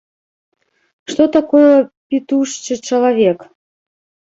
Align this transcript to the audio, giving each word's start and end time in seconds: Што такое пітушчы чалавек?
Што 1.11 1.23
такое 1.35 1.69
пітушчы 2.09 2.73
чалавек? 2.91 3.39